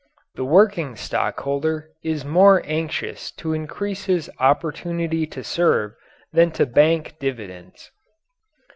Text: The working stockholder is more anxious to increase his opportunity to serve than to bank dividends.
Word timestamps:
The 0.33 0.43
working 0.43 0.95
stockholder 0.95 1.91
is 2.03 2.25
more 2.25 2.63
anxious 2.65 3.29
to 3.33 3.53
increase 3.53 4.05
his 4.05 4.31
opportunity 4.39 5.27
to 5.27 5.43
serve 5.43 5.93
than 6.33 6.49
to 6.57 6.65
bank 6.65 7.19
dividends. 7.19 7.91